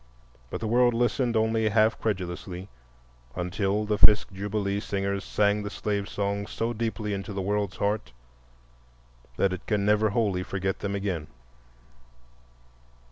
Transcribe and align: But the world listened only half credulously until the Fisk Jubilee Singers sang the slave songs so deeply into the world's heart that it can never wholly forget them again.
But 0.49 0.61
the 0.61 0.67
world 0.67 0.95
listened 0.95 1.37
only 1.37 1.69
half 1.69 1.99
credulously 1.99 2.69
until 3.35 3.85
the 3.85 3.99
Fisk 3.99 4.31
Jubilee 4.31 4.79
Singers 4.79 5.23
sang 5.23 5.61
the 5.61 5.69
slave 5.69 6.09
songs 6.09 6.49
so 6.49 6.73
deeply 6.73 7.13
into 7.13 7.33
the 7.33 7.41
world's 7.43 7.75
heart 7.77 8.11
that 9.37 9.53
it 9.53 9.67
can 9.67 9.85
never 9.85 10.09
wholly 10.09 10.41
forget 10.41 10.79
them 10.79 10.95
again. 10.95 11.27